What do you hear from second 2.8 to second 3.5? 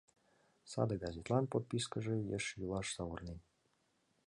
савырнен.